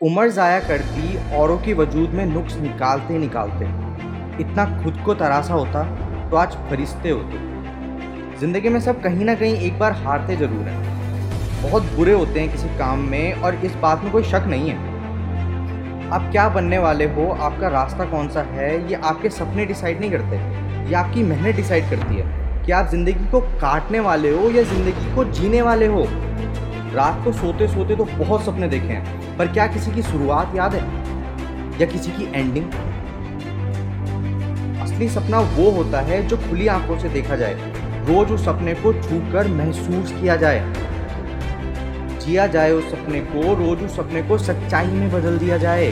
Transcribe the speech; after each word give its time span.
उम्र 0.00 0.28
ज़ाया 0.28 0.58
करती, 0.60 1.16
औरों 1.36 1.56
के 1.58 1.72
वजूद 1.74 2.10
में 2.10 2.24
नुक्स 2.26 2.56
निकालते 2.56 3.18
निकालते। 3.18 3.64
इतना 4.42 4.64
खुद 4.82 4.96
को 4.96 5.14
तरासा 5.14 5.54
होता 5.54 5.82
तो 6.30 6.36
आज 6.36 6.56
फरिश्ते 6.70 7.10
होते। 7.10 7.38
ज़िंदगी 8.40 8.68
में 8.68 8.80
सब 8.80 9.00
कहीं 9.02 9.24
ना 9.24 9.34
कहीं 9.34 9.56
एक 9.56 9.78
बार 9.78 9.92
हारते 9.92 10.36
ज़रूर 10.36 10.66
हैं। 10.68 11.62
बहुत 11.62 11.82
बुरे 11.92 12.12
होते 12.12 12.40
हैं 12.40 12.50
किसी 12.52 12.68
काम 12.78 12.98
में, 13.00 13.32
और 13.34 13.54
इस 13.54 13.74
बात 13.74 14.02
में 14.02 14.12
कोई 14.12 14.22
शक 14.22 14.44
नहीं 14.46 14.70
है। 14.70 16.10
आप 16.10 16.28
क्या 16.32 16.48
बनने 16.48 16.78
वाले 16.78 17.04
हो? 17.04 17.30
आपका 17.32 17.68
रास्ता 17.68 18.04
कौन 18.04 18.28
सा 18.28 18.42
है? 18.50 18.90
ये 18.90 19.00
आपके 19.04 19.30
सपने 19.30 19.66
डिसाइड 19.66 20.00
नहीं 20.00 20.10
करते। 20.10 20.36
ये 20.88 20.94
आपकी 20.94 21.22
मेहनत 21.22 21.56
डिसाइड 21.56 21.90
करती 21.90 22.16
है। 22.16 22.42
कि 22.66 22.72
आप 22.72 22.90
ज़िंदगी 22.90 23.30
को 23.30 23.40
काटने 23.40 24.00
वाले 24.00 24.30
हो 24.30 24.50
या 24.50 24.62
ज़िंदगी 24.64 25.14
को 25.14 25.24
जीने 25.32 25.62
वाले 25.62 25.86
हो? 25.86 26.06
रात 26.94 27.24
को 27.24 27.32
सोते 27.32 27.66
सोते 27.68 27.96
तो 27.96 28.04
बहुत 28.04 28.44
सपने 28.44 28.68
देखे 28.68 28.86
हैं, 28.86 29.36
पर 29.38 29.46
क्या 29.46 29.66
किसी 29.66 29.92
की 29.92 30.02
शुरुआत 30.02 30.54
याद 30.56 30.74
है? 30.74 30.82
या 31.80 31.86
किसी 31.86 32.10
की 32.10 32.24
एंडिंग 32.34 32.70
असली 34.82 35.08
सपना 35.08 35.40
वो 35.56 35.70
होता 35.70 36.00
है 36.00 36.26
जो 36.28 36.36
खुली 36.38 36.66
आँखों 36.66 36.98
से 36.98 37.08
देखा 37.08 37.36
जाए। 37.36 37.72
रोज 38.06 38.32
उस 38.32 38.44
सपने 38.44 38.74
को 38.74 38.92
छू 38.94 39.18
कर 39.32 39.48
महसूस 39.48 40.12
किया 40.12 40.36
जाए। 40.36 40.72
जिया 42.20 42.46
जाए 42.46 42.72
उस 42.72 42.90
सपने 42.90 43.20
को, 43.20 43.54
रोज 43.54 43.82
उस 43.82 43.96
सपने 43.96 44.22
को 44.22 44.38
सच्चाई 44.38 44.86
में 44.86 45.10
बदल 45.12 45.38
दिया 45.38 45.58
जाए। 45.58 45.90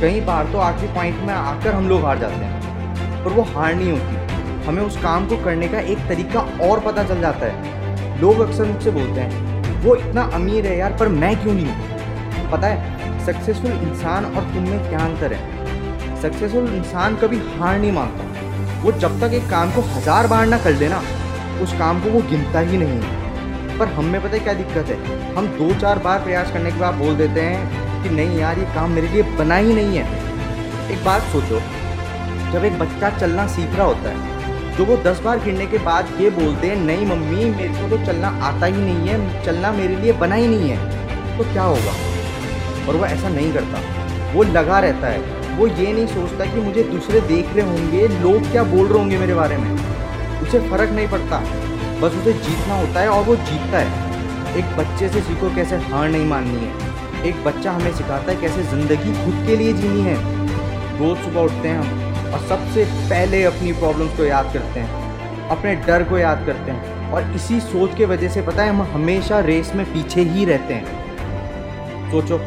कई 0.00 0.20
बार 0.20 0.52
तो 0.52 0.58
आखिरी 0.58 0.92
पॉइंट 0.94 1.20
में 1.20 1.34
आकर 1.34 1.74
हम 1.74 1.88
लोग 1.88 2.04
हार 2.04 2.18
जाते 2.18 2.34
हैं, 2.34 3.24
पर 3.24 3.30
वो 3.30 3.42
हार 3.42 3.74
नहीं 3.74 3.90
होती। 3.92 4.66
हमें 4.66 4.82
उस 4.82 4.96
काम 4.96 5.26
को 5.26 5.36
करने 5.36 5.68
का 5.68 5.80
एक 5.80 5.98
तरीका 5.98 6.40
और 6.62 6.80
पता 6.80 7.02
चल 7.02 7.20
जाता 7.20 7.46
है। 7.46 8.20
लोग 8.20 8.40
अक्सर 8.40 8.64
मुझसे 8.64 8.90
बोलते 8.90 9.20
हैं 9.20 9.47
वो 9.78 9.94
इतना 9.96 10.22
अमीर 10.34 10.66
है 10.66 10.76
यार, 10.78 10.92
पर 10.92 11.08
मैं 11.08 11.34
क्यों 11.42 11.54
नहीं 11.54 11.66
हूँ? 11.66 12.50
पता 12.50 12.66
है 12.66 13.24
सक्सेसफुल 13.26 13.70
इंसान 13.72 14.24
और 14.26 14.42
तुम 14.54 14.68
में 14.68 14.88
क्या 14.88 14.98
अंतर 14.98 15.32
है? 15.32 16.20
सक्सेसफुल 16.22 16.74
इंसान 16.74 17.16
कभी 17.16 17.38
हार 17.50 17.78
नहीं 17.78 17.92
मानता। 17.92 18.82
वो 18.82 18.92
जब 19.00 19.20
तक 19.20 19.34
एक 19.34 19.48
काम 19.50 19.70
को 19.72 19.80
हज़ार 19.90 20.26
बार 20.26 20.46
ना 20.46 20.58
कर 20.58 20.72
लेना, 20.74 21.02
उस 21.62 21.72
काम 21.78 22.00
को 22.00 22.10
वो 22.10 22.20
गिनता 22.30 22.60
ही 22.60 22.78
नहीं 22.78 23.16
पर 23.78 23.88
हम 23.88 24.04
में 24.04 24.20
पता 24.22 24.36
है 24.36 24.38
क्या 24.38 24.52
दिक्कत 24.54 24.88
है? 24.88 25.34
हम 25.34 25.46
दो 25.58 25.72
चार 25.80 25.98
बार 25.98 26.22
प्रयास 26.22 26.50
करने 26.52 26.70
के 26.72 26.80
बाद 26.80 26.94
बोल 26.94 27.16
देते 27.16 27.40
हैं 27.40 28.02
कि 28.02 28.10
नहीं 28.10 28.38
यार, 28.38 28.58
ये 28.58 28.64
काम 28.74 28.90
मेरे 28.90 29.08
लिए 29.08 29.22
बना 29.38 29.56
ही 29.56 29.74
नहीं 29.74 29.98
है। 29.98 30.04
एक 30.92 31.04
बात 31.04 31.22
सोचो, 31.32 31.60
जब 32.52 32.64
एक 32.64 32.78
बच्चा 32.78 33.10
चलना 33.18 33.46
सीख 33.46 33.76
रहा 33.76 33.86
होता 33.86 34.10
है 34.10 34.37
जो 34.78 34.84
वो 34.84 34.96
दस 34.96 35.20
बार 35.20 35.38
गिरने 35.38 35.66
के 35.66 35.78
बाद 35.78 36.08
ये 36.20 36.30
बोलते 36.30 36.66
हैं, 36.66 36.76
नहीं 36.76 37.06
मम्मी, 37.06 37.44
मेरे 37.44 37.68
को 37.68 37.96
तो 37.96 38.06
चलना 38.06 38.28
आता 38.28 38.66
ही 38.66 38.72
नहीं 38.72 39.08
है, 39.08 39.44
चलना 39.44 39.72
मेरे 39.72 39.96
लिए 39.96 40.12
बना 40.12 40.34
ही 40.34 40.46
नहीं 40.46 40.70
है। 40.70 40.98
तो 41.38 41.44
क्या 41.44 41.62
होगा? 41.62 41.92
और 42.88 42.96
वो 42.96 43.06
ऐसा 43.06 43.28
नहीं 43.28 43.52
करता। 43.52 43.80
वो 44.32 44.42
लगा 44.42 44.78
रहता 44.78 45.06
है। 45.06 45.18
वो 45.56 45.66
ये 45.66 45.92
नहीं 45.92 46.06
सोचता 46.06 46.44
कि 46.44 46.60
मुझे 46.60 46.82
दूसरे 46.82 47.20
देख 47.20 47.46
रहे 47.56 47.66
होंगे, 47.66 48.08
लोग 48.08 48.50
क्या 48.50 48.62
बोल 48.62 48.86
रहे 48.86 48.98
होंगे 48.98 49.18
मेरे 49.18 49.34
बारे 49.34 49.56
में। 49.56 49.72
उसे 50.40 50.60
फ़र्क 50.60 50.90
नहीं 50.90 51.08
पड़ता। 51.08 51.38
बस 52.00 52.12
उसे 52.20 52.32
जीतना 52.32 52.74
होता 52.74 53.00
है 53.00 53.08
और 53.08 53.24
वो 53.24 53.36
जीतता 53.36 53.78
है। 53.78 54.08
एक 54.56 54.76
बच्चे 54.76 55.08
से 55.08 55.20
सीखो 55.20 55.54
कैसे 55.54 55.76
हार 55.76 56.08
नहीं 56.08 56.26
माननी 56.26 56.60
है। 56.60 56.72
एक 57.26 57.44
बच्चा 57.44 57.72
हमें 57.72 57.94
सिखाता 57.94 58.32
है 58.32 58.40
कैसे 58.40 58.62
ज़िंदगी 58.62 59.24
खुद 59.24 59.44
के 59.46 59.56
लिए 59.56 59.72
जीनी 59.72 60.00
है। 60.00 60.14
रोज़ 60.98 61.18
सुबह 61.18 61.40
उठते 61.40 61.68
हैं 61.68 61.78
हम। 61.78 62.07
और 62.28 62.40
सबसे 62.48 62.84
पहले 62.84 63.42
अपनी 63.44 63.72
प्रॉब्लम्स 63.72 64.16
को 64.16 64.24
याद 64.24 64.52
करते 64.54 64.80
हैं, 64.80 65.48
अपने 65.48 65.74
डर 65.86 66.02
को 66.04 66.18
याद 66.18 66.44
करते 66.46 66.70
हैं 66.70 67.10
और 67.12 67.30
इसी 67.36 67.60
सोच 67.60 67.96
के 67.96 68.04
वजह 68.04 68.28
से 68.28 68.42
पता 68.42 68.62
है 68.62 68.70
हम 68.70 68.82
हमेशा 68.94 69.38
रेस 69.40 69.72
में 69.74 69.84
पीछे 69.92 70.22
ही 70.22 70.44
रहते 70.44 70.74
हैं। 70.74 72.10
सोचो। 72.10 72.38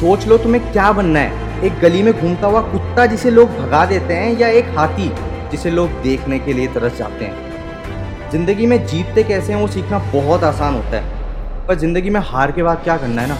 सोच 0.00 0.26
लो 0.26 0.38
तुम्हें 0.38 0.72
क्या 0.72 0.90
बनना 0.92 1.20
है। 1.20 1.62
एक 1.64 1.78
गली 1.80 2.02
में 2.02 2.12
घूमता 2.12 2.46
हुआ 2.46 2.60
कुत्ता 2.62 3.06
जिसे 3.06 3.30
लोग 3.30 3.50
भगा 3.58 3.84
देते 3.86 4.14
हैं 4.14 4.38
या 4.38 4.48
एक 4.48 4.68
हाथी 4.78 5.10
जिसे 5.50 5.70
लोग 5.70 5.90
देखने 6.02 6.38
के 6.38 6.52
लिए 6.52 6.66
तरस 6.66 6.98
जाते 6.98 7.24
हैं। 7.24 8.30
ज़िंदगी 8.30 8.66
में 8.66 8.86
जीतते 8.86 9.22
कैसे 9.22 9.52
हैं 9.52 9.60
वो 9.60 9.66
सीखना 9.68 9.98
बहुत 10.12 10.44
आसान 10.44 10.74
होता 10.74 10.96
है। 10.96 11.66
पर 11.66 11.74
ज़िंदगी 11.74 12.10
में 12.10 12.20
हार 12.20 12.52
के 12.52 12.62
बाद 12.62 12.82
क्या 12.84 12.96
करना 12.96 13.22
है 13.22 13.28
ना? 13.28 13.38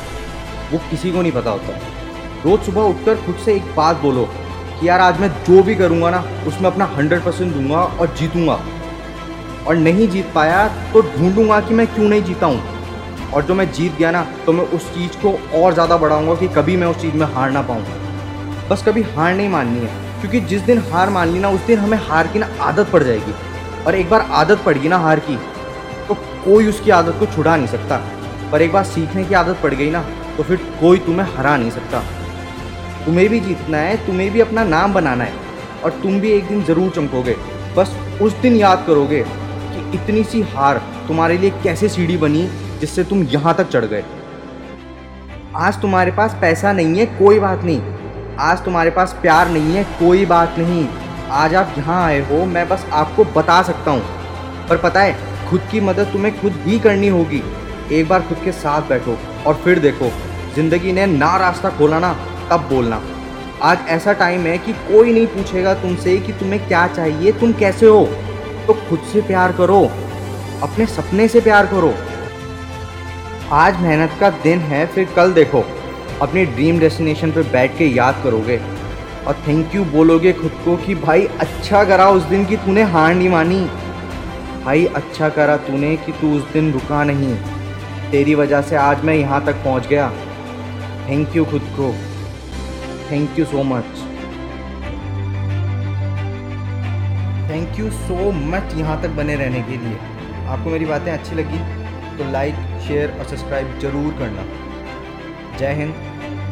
वो 0.73 0.79
किसी 0.91 1.13
को 1.13 1.23
नहीं 1.23 1.33
पता 1.33 1.51
होता। 1.51 1.79
रोज़ 2.45 2.61
सुबह 2.61 2.83
उठकर 2.83 3.17
खुद 3.17 3.37
से 3.45 3.55
एक 3.55 3.75
बात 3.77 3.97
बोलो 3.97 4.29
कि 4.85 4.89
यार, 4.89 5.01
आज 5.01 5.21
मैं 5.21 5.29
जो 5.45 5.63
भी 5.63 5.75
करूँगा 5.75 6.09
ना, 6.11 6.19
उसमें 6.47 6.71
अपना 6.71 6.85
हंड्रेड 6.87 7.23
परसेंट 7.25 7.53
दूँगा 7.53 7.77
और 7.77 8.15
जीतूँगा। 8.17 8.55
और 9.67 9.77
नहीं 9.77 10.09
जीत 10.09 10.27
पाया 10.35 10.67
तो 10.93 11.03
ढूंढूँगा 11.05 11.61
कि 11.61 11.75
मैं 11.75 11.87
क्यों 11.95 12.09
नहीं 12.09 12.23
जीता 12.23 12.47
हूँ 12.47 13.31
और 13.33 13.43
जो 13.43 13.55
मैं 13.55 13.71
जीत 13.73 13.95
गया 13.99 14.11
ना 14.11 14.23
तो 14.47 14.53
मैं 14.53 14.65
उस 14.69 14.89
चीज़ 14.95 15.17
को 15.19 15.33
और 15.59 15.73
ज़्यादा 15.75 15.97
बढ़ाऊँगा 15.97 16.35
कि 16.35 16.49
कभी 16.51 16.77
मैं 16.77 16.87
उस 16.87 17.01
चीज़ 17.03 17.15
में 17.15 17.27
हार 17.27 17.51
ना 17.51 17.63
पाऊँ। 17.63 17.85
बस 18.71 18.83
कभी 18.87 19.03
हार 19.05 19.35
नहीं 19.35 19.49
माननी 19.49 19.81
है, 19.81 20.21
क्योंकि 20.21 20.41
जिस 20.43 20.63
दिन 20.63 20.79
हार 20.91 21.11
मान 21.11 21.29
ली 21.29 21.39
ना, 21.39 21.49
उस 21.51 21.61
दिन 21.67 21.79
हमें 21.79 21.99
हार 22.01 22.27
की 22.27 22.39
ना 22.39 22.49
आदत 22.63 22.91
पड़ 22.91 23.03
जाएगी। 23.03 23.33
और 23.85 23.95
एक 23.95 24.11
बार 24.11 24.27
आदत 24.33 24.63
पड़ 24.67 24.77
गई 24.79 24.89
ना 24.89 24.99
हार 24.99 25.21
की 25.21 25.37
तो 26.09 26.15
कोई 26.45 26.69
उसकी 26.69 26.91
आदत 26.93 27.17
को 27.21 27.27
छुड़ा 27.27 27.57
नहीं 27.57 27.67
सकता। 27.69 28.01
पर 28.53 28.63
एक 28.63 28.73
बार 28.73 28.85
सीखने 28.87 29.25
की 29.25 29.35
आदत 29.35 29.61
पड़ 29.63 29.73
गई 29.75 29.91
ना 29.91 30.05
तो 30.37 30.43
फिर 30.43 30.57
कोई 30.81 30.99
तुम्हें 31.01 31.35
हरा 31.37 31.57
नहीं 31.57 31.71
सकता। 31.71 32.03
तुम्हें 33.05 33.29
भी 33.29 33.41
जीतना 33.41 33.79
है, 33.79 33.97
तुम्हें 34.07 34.31
भी 34.31 34.41
अपना 34.41 34.65
नाम 34.65 34.95
बनाना 34.95 35.25
है 35.25 35.33
और 35.85 35.91
तुम 36.03 36.21
भी 36.21 36.31
एक 36.33 36.49
दिन 36.49 36.63
ज़रूर 36.65 36.91
चमकोगे। 36.91 37.37
बस 37.77 37.97
उस 38.23 38.33
दिन 38.33 38.57
याद 38.57 38.85
करोगे 38.87 39.23
कि 39.23 39.91
इतनी 39.97 40.23
सी 40.25 40.43
हार 40.51 40.83
तुम्हारे 41.09 41.39
लिए 41.39 41.51
कैसे 41.63 41.89
सीढ़ी 41.89 42.17
बनी 42.17 42.49
जिससे 42.81 43.05
तुम 43.05 43.23
यहाँ 43.25 43.55
तक 43.55 43.69
चढ़ 43.69 43.85
गए। 43.85 44.05
आज 45.57 45.81
तुम्हारे 45.81 46.11
पास 46.11 46.37
पैसा 46.41 46.73
नहीं 46.73 46.97
है, 46.97 47.07
कोई 47.09 47.39
बात 47.41 47.65
नहीं। 47.65 47.81
आज 48.41 48.65
तुम्हारे 48.65 48.91
पास 48.91 49.13
प्यार 49.23 49.49
नहीं 49.49 49.75
है, 49.75 49.85
कोई 49.99 50.25
बात 50.27 50.59
नहीं। 50.59 50.87
आज 51.33 51.55
आप 51.55 51.75
यहाँ 51.79 52.03
आए 52.05 52.21
हो, 52.21 52.45
मैं 52.45 52.69
बस 52.69 52.87
आपको 52.93 53.25
बता 53.33 53.63
सकता 53.63 53.91
हूँ। 53.91 54.67
पर 54.69 54.77
पता 54.77 55.01
है, 55.01 55.17
खुद 55.49 55.61
की 55.71 55.81
मदद 55.81 56.13
तुम्हें 56.13 56.41
खुद 56.41 56.53
ही 56.65 56.79
करनी 56.79 57.09
होगी। 57.09 57.43
एक 57.93 58.09
बार 58.09 58.23
खुद 58.23 58.39
के 58.45 58.53
साथ 58.53 58.89
बैठो 58.89 59.17
और 59.47 59.55
फिर 59.55 59.79
देखो, 59.79 60.11
ज़िंदगी 60.55 60.93
ने 60.93 61.07
ना 61.07 61.37
रास्ता 61.37 61.71
खोला 61.71 61.99
ना। 61.99 62.17
तब 62.51 62.69
बोलना। 62.73 63.03
आज 63.63 63.79
ऐसा 63.89 64.13
टाइम 64.13 64.41
है 64.41 64.59
कि 64.59 64.73
कोई 64.73 65.13
नहीं 65.13 65.27
पूछेगा 65.27 65.75
तुमसे 65.75 66.17
कि 66.17 66.33
तुम्हें 66.33 66.67
क्या 66.69 66.87
चाहिए, 66.87 67.33
तुम 67.33 67.53
कैसे 67.53 67.87
हो? 67.87 68.05
तो 68.67 68.73
खुद 68.89 68.99
से 69.13 69.21
प्यार 69.21 69.53
करो, 69.53 69.81
अपने 70.63 70.87
सपने 70.87 71.29
से 71.29 71.41
प्यार 71.41 71.67
करो। 71.67 71.95
आज 73.53 73.81
मेहनत 73.81 74.11
का 74.21 74.31
दिन 74.31 74.59
है, 74.59 74.87
फिर 74.87 75.09
कल 75.17 75.33
देखो। 75.33 75.65
अपनी 76.23 76.45
ड्रीम 76.47 76.79
डेस्टिनेशन 76.79 77.31
पर 77.31 77.43
बैठ 77.43 77.79
के 77.79 77.87
याद 77.87 78.21
करोगे। 78.25 78.61
और 79.27 79.35
थैंक 79.49 79.75
यू 79.75 79.85
बोलोगे 79.85 80.33
खुद 80.33 80.53
को 80.65 80.77
कि 80.77 80.95
भाई 80.95 81.27
अच्छा 81.41 81.85
करा 81.85 82.09
उस 82.09 82.23
दिन 82.23 82.45
की 82.45 82.57
तूने 82.57 82.83
हार 82.83 83.15
नहीं 83.15 83.29
मानी। 83.29 83.61
भाई 84.65 84.85
अच्छा 84.87 85.29
करा 85.29 85.57
तूने 85.57 85.97
कि 85.97 86.13
तू 86.13 86.37
उस 86.37 86.53
दिन 86.53 86.73
रुका 86.73 87.05
नहीं। 87.05 87.35
तेरी 88.11 88.35
वजह 88.35 88.63
से 88.63 88.77
आज 88.77 89.05
मैं 89.05 89.15
यहाँ 89.15 89.45
तक 89.45 89.55
पहुँच 89.55 89.87
गया। 89.87 90.13
थैंक 91.09 91.37
यू 91.37 91.45
खुद 91.45 91.63
को। 91.63 91.95
Thank 93.11 93.39
you 93.39 93.45
so 93.45 93.63
much 93.65 94.03
thank 97.51 97.79
you 97.79 97.91
so 97.93 98.31
much 98.33 98.75
यहाँ 98.75 99.01
तक 99.03 99.09
बने 99.17 99.35
रहने 99.37 99.63
के 99.63 99.77
लिए। 99.79 99.97
आपको 100.47 100.71
मेरी 100.71 100.87
बातें 100.87 101.11
अच्छी 101.13 101.35
लगी 101.37 101.59
तो 102.19 102.31
लाइक 102.33 102.55
शेयर 102.87 103.11
और 103.11 103.25
सब्सक्राइब 103.27 103.79
ज़रूर 103.81 104.13
करना। 104.19 104.45
जय 105.59 105.73
हिंद, 105.75 105.95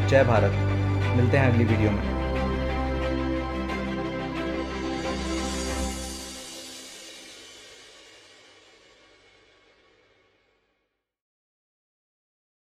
जय 0.09 0.25
भारत। 0.25 0.53
मिलते 1.17 1.37
हैं 1.37 1.53
अगली 1.53 1.65
वीडियो 1.65 1.91
में। 1.91 2.03